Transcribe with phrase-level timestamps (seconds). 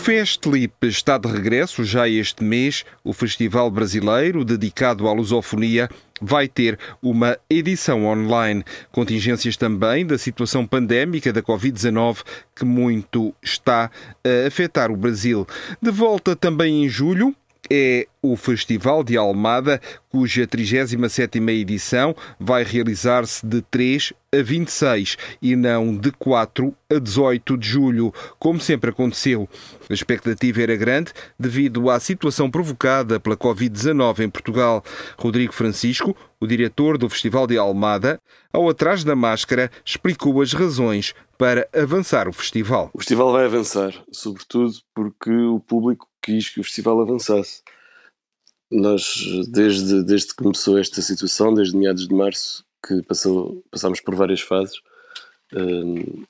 [0.00, 2.86] Festlip está de regresso já este mês.
[3.04, 5.90] O festival brasileiro dedicado à lusofonia
[6.22, 8.64] vai ter uma edição online.
[8.90, 12.22] Contingências também da situação pandémica da Covid-19
[12.56, 13.90] que muito está
[14.24, 15.46] a afetar o Brasil.
[15.82, 17.36] De volta também em julho,
[17.70, 25.56] é o Festival de Almada, cuja 37ª edição vai realizar-se de 3 a 26 e
[25.56, 29.48] não de 4 a 18 de julho, como sempre aconteceu.
[29.88, 34.84] A expectativa era grande devido à situação provocada pela Covid-19 em Portugal.
[35.16, 38.20] Rodrigo Francisco, o diretor do Festival de Almada,
[38.52, 42.90] ao atrás da máscara, explicou as razões para avançar o festival.
[42.92, 47.62] O festival vai avançar, sobretudo porque o público quis que o festival avançasse.
[48.70, 54.14] Nós, desde, desde que começou esta situação, desde meados de março, que passou, passámos por
[54.14, 54.80] várias fases,
[55.52, 56.24] um,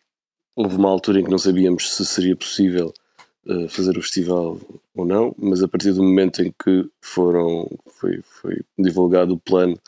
[0.56, 2.92] houve uma altura em que não sabíamos se seria possível
[3.47, 4.58] uh, fazer o festival
[4.94, 9.78] ou não, mas a partir do momento em que foram, foi, foi divulgado o plano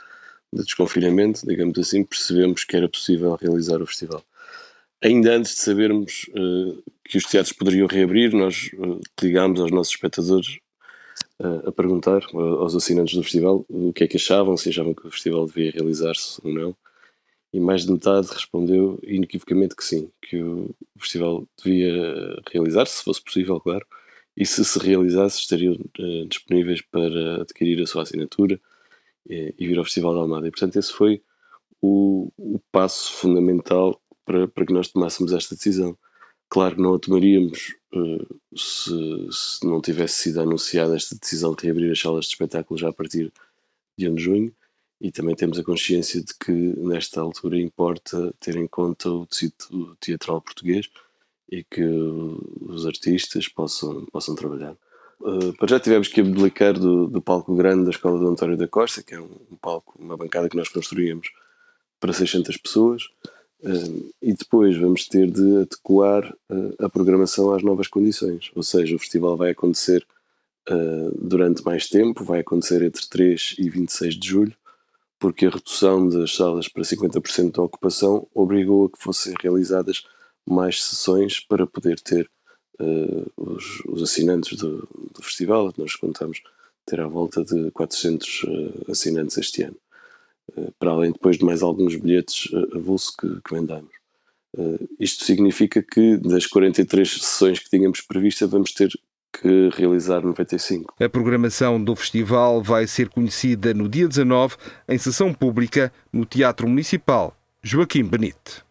[0.52, 4.22] de desconfinamento, digamos assim, percebemos que era possível realizar o festival.
[5.02, 9.92] Ainda antes de sabermos uh, que os teatros poderiam reabrir, nós uh, ligámos aos nossos
[9.94, 10.58] espectadores
[11.66, 15.10] a perguntar aos assinantes do festival o que é que achavam, se achavam que o
[15.10, 16.76] festival devia realizar-se ou não.
[17.52, 23.22] E mais de metade respondeu inequivocamente que sim, que o festival devia realizar-se, se fosse
[23.22, 23.84] possível, claro,
[24.36, 25.76] e se se realizasse estariam
[26.28, 28.58] disponíveis para adquirir a sua assinatura
[29.28, 30.46] e, e vir ao Festival da Almada.
[30.46, 31.22] E portanto esse foi
[31.80, 35.98] o, o passo fundamental para, para que nós tomássemos esta decisão.
[36.52, 38.90] Claro que não a tomaríamos uh, se,
[39.30, 42.92] se, não tivesse sido anunciada esta decisão de reabrir as salas de espetáculo já a
[42.92, 43.32] partir
[43.96, 44.54] de 1 de junho,
[45.00, 49.96] e também temos a consciência de que nesta altura importa ter em conta o tecido
[49.98, 50.90] teatral português
[51.50, 54.76] e que os artistas possam, possam trabalhar.
[55.20, 58.68] Uh, para já tivemos que abdicar do, do, palco grande da Escola do António da
[58.68, 61.32] Costa, que é um, um palco, uma bancada que nós construímos
[61.98, 63.08] para 600 pessoas,
[64.20, 68.50] e depois vamos ter de adequar uh, a programação às novas condições.
[68.54, 70.04] Ou seja, o festival vai acontecer
[70.68, 74.56] uh, durante mais tempo, vai acontecer entre 3 e 26 de julho,
[75.18, 80.04] porque a redução das salas para 50% da ocupação obrigou a que fossem realizadas
[80.44, 82.28] mais sessões para poder ter
[83.36, 85.72] os, os, assinantes do, do, festival.
[85.76, 86.42] Nós contamos
[86.84, 88.44] ter à volta de 400
[88.88, 89.76] assinantes este ano.
[90.56, 93.90] Eh, para além depois de mais alguns bilhetes eh, avulso que, que vendamos.
[94.54, 98.92] Uh, isto significa que das 43 sessões que tínhamos previstas vamos ter
[99.32, 100.94] que realizar 95.
[101.00, 106.68] A programação do festival vai ser conhecida no dia 19 em sessão pública no Teatro
[106.68, 108.62] Municipal Joaquim Benite.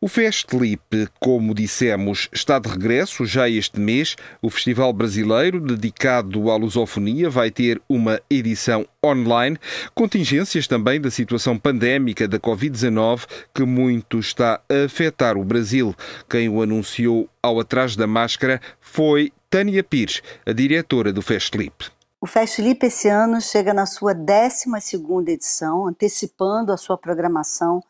[0.00, 4.14] O Festlip, como dissemos, está de regresso já este mês.
[4.40, 9.58] O festival brasileiro dedicado à lusofonia vai ter uma edição online.
[9.96, 15.92] Contingências também da situação pandémica da Covid-19 que muito está a afetar o Brasil.
[16.30, 21.86] Quem o anunciou ao atrás da máscara foi Tânia Pires, a diretora do Festlip.
[22.20, 27.82] O Festlip esse ano chega na sua 12ª edição, antecipando a sua programação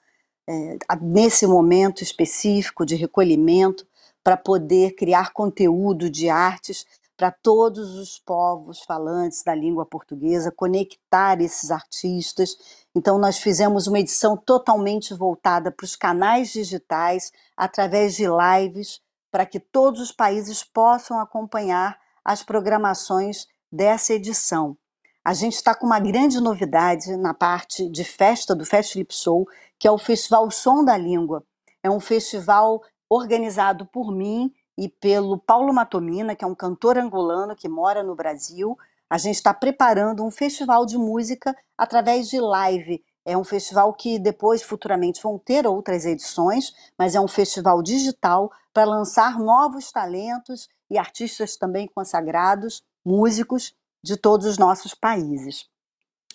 [0.49, 3.87] é, nesse momento específico de recolhimento,
[4.25, 6.87] para poder criar conteúdo de artes
[7.19, 12.57] para todos os povos falantes da língua portuguesa, conectar esses artistas.
[12.95, 19.01] Então, nós fizemos uma edição totalmente voltada para os canais digitais, através de lives,
[19.33, 24.77] para que todos os países possam acompanhar as programações dessa edição.
[25.25, 29.47] A gente está com uma grande novidade na parte de festa do Fest Show,
[29.79, 31.45] que é o Festival Som da Língua.
[31.83, 37.57] É um festival organizado por mim e pelo Paulo Matomina, que é um cantor angolano
[37.57, 38.77] que mora no Brasil.
[39.09, 43.03] A gente está preparando um festival de música através de live.
[43.25, 48.51] É um festival que depois, futuramente, vão ter outras edições, mas é um festival digital
[48.73, 55.69] para lançar novos talentos e artistas também consagrados, músicos de todos os nossos países.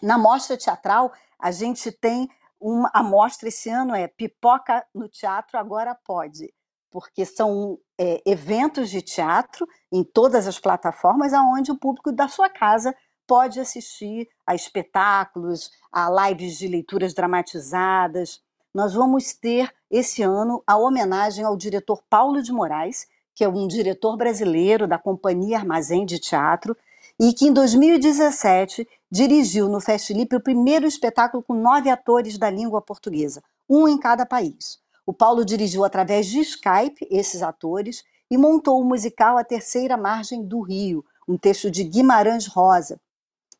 [0.01, 2.29] Na mostra teatral, a gente tem
[2.63, 6.53] uma amostra esse ano é Pipoca no Teatro Agora Pode,
[6.89, 12.49] porque são é, eventos de teatro em todas as plataformas, aonde o público da sua
[12.49, 12.95] casa
[13.27, 18.41] pode assistir a espetáculos, a lives de leituras dramatizadas.
[18.73, 23.67] Nós vamos ter esse ano a homenagem ao diretor Paulo de Moraes, que é um
[23.67, 26.77] diretor brasileiro da Companhia Armazém de Teatro,
[27.19, 32.81] e que em 2017 dirigiu no Festilipe o primeiro espetáculo com nove atores da língua
[32.81, 34.79] portuguesa, um em cada país.
[35.05, 40.43] O Paulo dirigiu através de Skype esses atores e montou o musical A Terceira Margem
[40.43, 42.99] do Rio, um texto de Guimarães Rosa.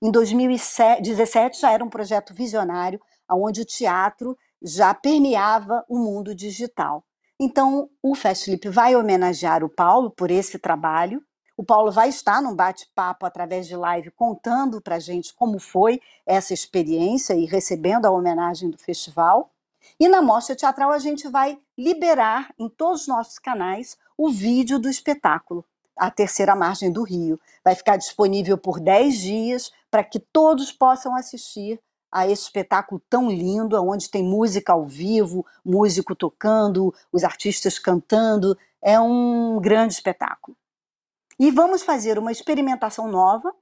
[0.02, 3.00] Em 2017 já era um projeto visionário,
[3.30, 7.06] onde o teatro já permeava o mundo digital.
[7.40, 11.22] Então, o Festflip vai homenagear o Paulo por esse trabalho.
[11.56, 16.02] O Paulo vai estar num bate-papo através de live contando para a gente como foi
[16.26, 19.52] essa experiência e recebendo a homenagem do festival.
[20.00, 24.80] E na mostra teatral a gente vai liberar em todos os nossos canais o vídeo
[24.80, 25.64] do espetáculo,
[25.96, 27.40] A Terceira Margem do Rio.
[27.64, 31.80] Vai ficar disponível por 10 dias para que todos possam assistir
[32.12, 38.58] a esse espetáculo tão lindo, onde tem música ao vivo, músico tocando, os artistas cantando.
[38.82, 40.58] É um grande espetáculo.
[41.40, 43.54] E vamos fazer uma experimentação nova,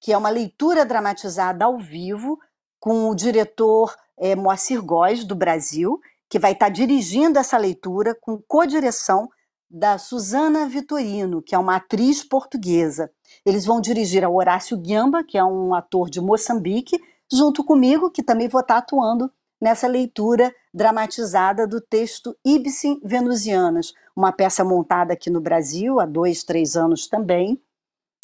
[0.00, 2.38] que é uma leitura dramatizada ao vivo,
[2.80, 8.40] com o diretor é, Moacir Góes, do Brasil, que vai estar dirigindo essa leitura com
[8.46, 9.28] co-direção
[9.70, 13.10] da Susana Vitorino, que é uma atriz portuguesa.
[13.44, 16.98] Eles vão dirigir a Horácio Guiamba, que é um ator de Moçambique,
[17.30, 19.30] junto comigo, que também vou estar atuando
[19.60, 26.44] nessa leitura dramatizada do texto Ibsen Venusianas, uma peça montada aqui no Brasil há dois,
[26.44, 27.60] três anos também,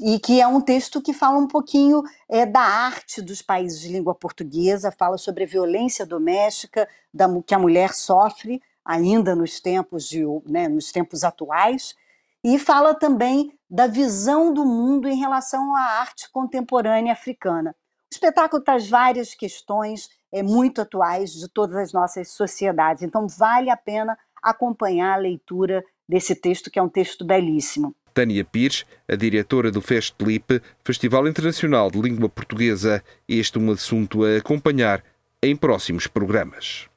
[0.01, 3.89] e que é um texto que fala um pouquinho é, da arte dos países de
[3.89, 10.09] língua portuguesa, fala sobre a violência doméstica da, que a mulher sofre ainda nos tempos,
[10.09, 11.95] de, né, nos tempos atuais,
[12.43, 17.75] e fala também da visão do mundo em relação à arte contemporânea africana.
[18.13, 23.71] O espetáculo traz várias questões é, muito atuais de todas as nossas sociedades, então vale
[23.71, 27.95] a pena acompanhar a leitura desse texto, que é um texto belíssimo.
[28.13, 33.03] Tânia Pires, a diretora do Festlip, Festival Internacional de Língua Portuguesa.
[33.29, 35.03] Este é um assunto a acompanhar
[35.43, 36.89] em próximos programas.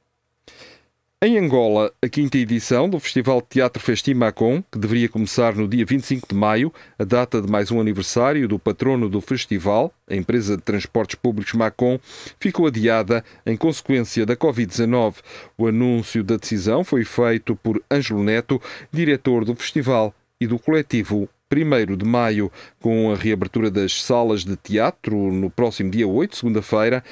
[1.19, 5.84] Em Angola, a quinta edição do Festival de Teatro Festimacom, que deveria começar no dia
[5.84, 10.56] 25 de maio, a data de mais um aniversário do patrono do festival, a empresa
[10.56, 12.00] de transportes públicos Macom,
[12.40, 15.16] ficou adiada em consequência da Covid-19.
[15.58, 18.62] O anúncio da decisão foi feito por Ângelo Neto,
[18.92, 24.55] diretor do festival e do coletivo 1 de maio, com a reabertura das salas de
[24.55, 27.03] teatro no próximo dia 8, segunda-feira,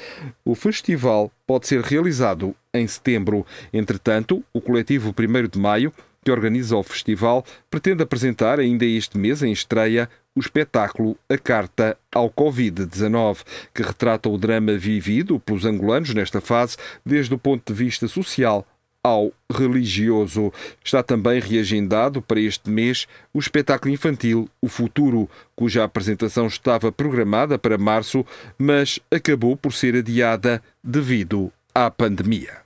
[0.44, 3.46] o festival pode ser realizado em setembro.
[3.72, 5.92] Entretanto, o coletivo 1 de maio,
[6.22, 11.96] que organiza o festival, pretende apresentar ainda este mês, em estreia, o espetáculo A Carta
[12.12, 13.38] ao Covid-19,
[13.72, 18.66] que retrata o drama vivido pelos angolanos nesta fase desde o ponto de vista social
[19.06, 20.52] ao religioso.
[20.84, 27.58] Está também reagendado para este mês o espetáculo infantil O Futuro, cuja apresentação estava programada
[27.58, 28.26] para março,
[28.58, 32.65] mas acabou por ser adiada devido à pandemia.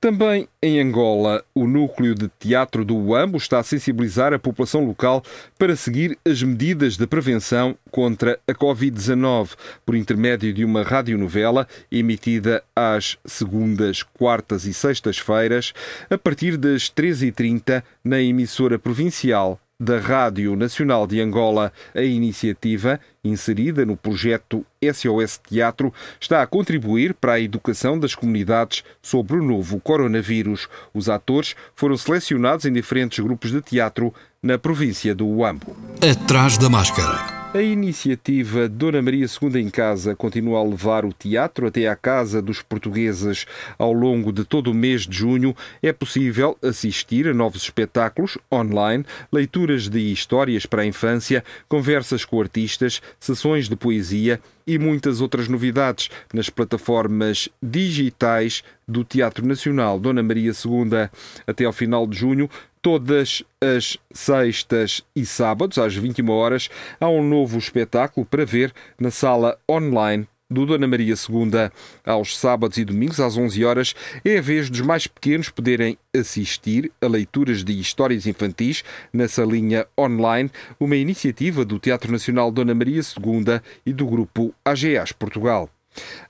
[0.00, 5.24] Também em Angola, o núcleo de teatro do UAMBO está a sensibilizar a população local
[5.58, 12.62] para seguir as medidas de prevenção contra a Covid-19 por intermédio de uma radionovela emitida
[12.76, 15.72] às segundas, quartas e sextas-feiras,
[16.08, 21.72] a partir das 13h30 na emissora provincial da Rádio Nacional de Angola.
[21.94, 28.82] A iniciativa, inserida no projeto SOS Teatro, está a contribuir para a educação das comunidades
[29.00, 30.68] sobre o novo coronavírus.
[30.92, 35.76] Os atores foram selecionados em diferentes grupos de teatro na província do Uambo.
[36.02, 37.37] Atrás da máscara.
[37.54, 42.42] A iniciativa Dona Maria II em Casa continua a levar o teatro até à casa
[42.42, 43.46] dos portugueses.
[43.78, 49.02] Ao longo de todo o mês de junho é possível assistir a novos espetáculos online,
[49.32, 55.48] leituras de histórias para a infância, conversas com artistas, sessões de poesia e muitas outras
[55.48, 61.10] novidades nas plataformas digitais do Teatro Nacional Dona Maria II.
[61.46, 62.48] Até ao final de junho,
[62.80, 69.10] todas as sextas e sábados, às 21 horas, há um novo espetáculo para ver na
[69.10, 71.70] sala online do Dona Maria II.
[72.04, 76.90] Aos sábados e domingos, às 11 horas, é a vez dos mais pequenos poderem assistir
[77.00, 83.00] a leituras de histórias infantis nessa linha online, uma iniciativa do Teatro Nacional Dona Maria
[83.00, 85.68] II e do grupo AGAs Portugal.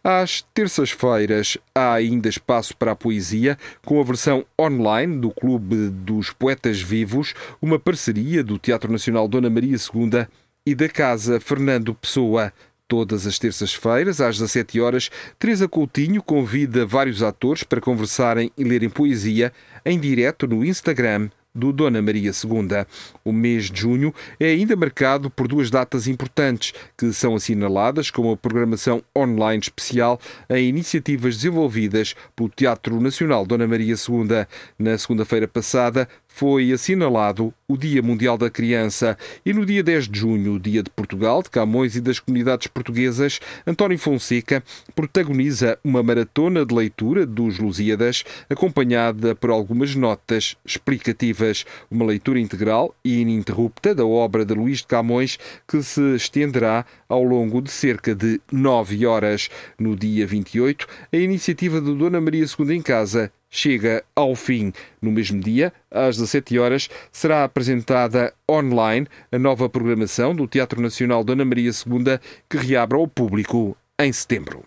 [0.03, 6.31] Às terças-feiras há ainda espaço para a poesia, com a versão online do Clube dos
[6.31, 10.27] Poetas Vivos, uma parceria do Teatro Nacional Dona Maria II
[10.67, 12.53] e da Casa Fernando Pessoa.
[12.87, 18.89] Todas as terças-feiras, às 17 horas, Teresa Coutinho convida vários atores para conversarem e lerem
[18.89, 19.53] poesia
[19.85, 22.87] em direto no Instagram do Dona Maria II.
[23.25, 28.33] O mês de junho é ainda marcado por duas datas importantes que são assinaladas como
[28.33, 34.47] a programação online especial em iniciativas desenvolvidas pelo Teatro Nacional Dona Maria II.
[34.79, 40.21] Na segunda-feira passada, foi assinalado o Dia Mundial da Criança e no dia 10 de
[40.21, 44.62] junho, o Dia de Portugal, de Camões e das comunidades portuguesas, António Fonseca
[44.95, 52.95] protagoniza uma maratona de leitura dos Lusíadas, acompanhada por algumas notas explicativas, uma leitura integral
[53.04, 58.14] e ininterrupta da obra de Luís de Camões que se estenderá ao longo de cerca
[58.14, 59.50] de nove horas.
[59.76, 64.73] No dia 28, a iniciativa do Dona Maria II em Casa chega ao fim.
[65.00, 71.25] No mesmo dia, às 17 horas, será apresentada online a nova programação do Teatro Nacional
[71.25, 74.64] Dona Maria II, que reabre ao público em setembro.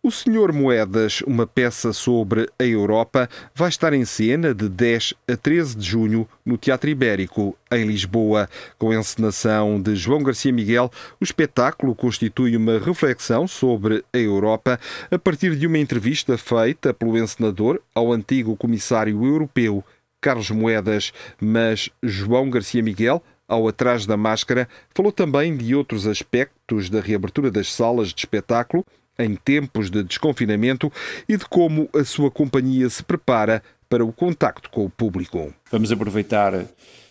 [0.00, 5.36] O Senhor Moedas, uma peça sobre a Europa, vai estar em cena de 10 a
[5.36, 8.48] 13 de junho no Teatro Ibérico, em Lisboa.
[8.78, 10.88] Com a encenação de João Garcia Miguel,
[11.20, 14.78] o espetáculo constitui uma reflexão sobre a Europa
[15.10, 19.84] a partir de uma entrevista feita pelo encenador ao antigo comissário europeu
[20.20, 26.90] Carlos Moedas, mas João Garcia Miguel ao Atrás da Máscara, falou também de outros aspectos
[26.90, 28.84] da reabertura das salas de espetáculo
[29.18, 30.92] em tempos de desconfinamento
[31.28, 35.52] e de como a sua companhia se prepara para o contacto com o público.
[35.70, 36.66] Vamos aproveitar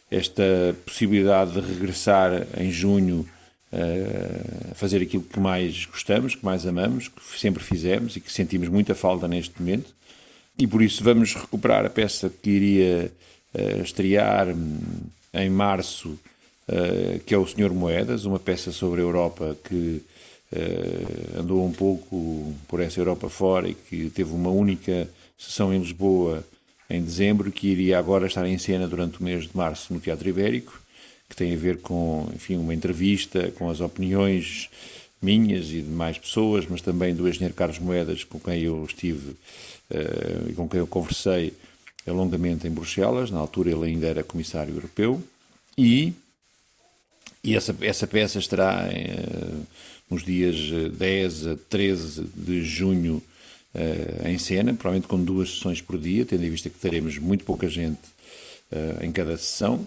[0.10, 0.44] esta
[0.86, 3.28] possibilidade de regressar em junho
[3.72, 8.32] eh, a fazer aquilo que mais gostamos, que mais amamos, que sempre fizemos e que
[8.32, 9.94] sentimos muita falta neste momento.
[10.58, 13.12] E por isso vamos recuperar a peça que iria
[13.54, 14.80] uh, estrear hum,
[15.34, 16.18] em março,
[16.68, 20.02] uh, que é o Senhor Moedas, uma peça sobre a Europa que
[21.38, 26.44] andou um pouco por essa Europa fora e que teve uma única sessão em Lisboa
[26.90, 30.30] em dezembro, que iria agora estar em cena durante o mês de março no Teatro
[30.30, 30.82] Ibérico,
[31.30, 34.70] que tem a ver com, enfim, uma entrevista com as opiniões
[35.22, 39.32] minhas e de mais pessoas, mas também do engenheiro Carlos Moedas, com quem eu estive
[39.32, 41.54] uh, e com quem eu conversei
[42.06, 45.22] longamente em Bruxelas, na altura ele ainda era comissário europeu,
[45.78, 46.14] e,
[47.44, 49.68] e essa, essa peça estará uh,
[50.10, 50.56] nos dias
[50.98, 53.22] 10 eh, a 13 de junho
[53.76, 57.44] uh, em cena, provavelmente com duas sessões por dia, tendo em vista que teremos muito
[57.44, 58.00] pouca gente
[58.72, 59.86] uh, em cada sessão.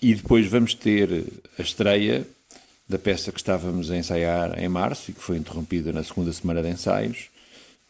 [0.00, 1.24] E depois vamos ter
[1.58, 2.26] a estreia
[2.88, 6.62] da peça que estávamos a ensaiar em março e que foi interrompida na segunda semana
[6.62, 7.28] de ensaios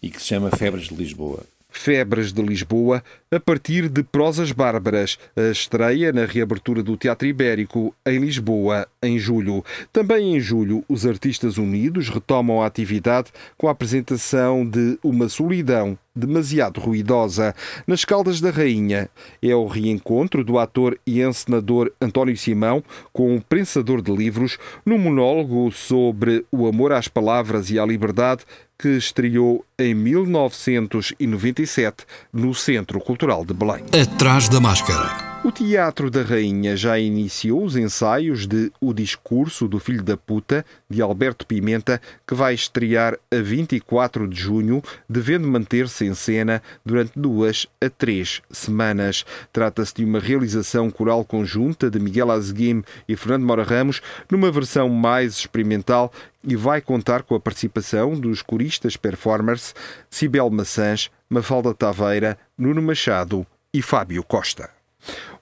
[0.03, 1.45] e que se chama Febres de Lisboa.
[1.69, 3.05] Febres de Lisboa,
[3.37, 9.19] a partir de Prosas Bárbaras, a estreia na reabertura do Teatro Ibérico em Lisboa, em
[9.19, 9.63] julho.
[9.93, 15.99] Também em julho, os Artistas Unidos retomam a atividade com a apresentação de Uma Solidão
[16.17, 17.55] demasiado ruidosa.
[17.87, 19.09] Nas Caldas da Rainha
[19.43, 24.99] é o reencontro do ator e encenador António Simão com o prensador de livros num
[24.99, 28.45] monólogo sobre o amor às palavras e à liberdade
[28.79, 33.85] que estreou em 1997 no Centro Cultural de Belém.
[33.93, 35.27] Atrás da máscara.
[35.45, 40.65] O Teatro da Rainha já iniciou os ensaios de O Discurso do Filho da Puta,
[40.91, 47.13] de Alberto Pimenta, que vai estrear a 24 de junho, devendo manter-se em cena durante
[47.15, 49.25] duas a três semanas.
[49.53, 54.89] Trata-se de uma realização coral conjunta de Miguel Azeguim e Fernando Mora Ramos, numa versão
[54.89, 56.13] mais experimental
[56.47, 59.75] e vai contar com a participação dos coristas performers
[60.09, 64.71] Cibel Maçãs, Mafalda Taveira, Nuno Machado e Fábio Costa.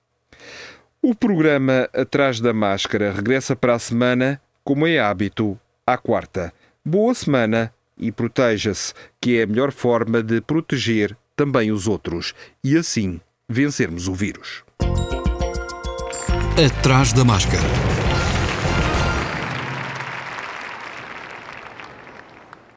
[1.01, 6.53] O programa Atrás da Máscara regressa para a semana, como é hábito, à quarta.
[6.83, 12.77] Boa semana e proteja-se, que é a melhor forma de proteger também os outros e
[12.77, 14.63] assim vencermos o vírus.
[16.57, 18.08] Atrás da Máscara.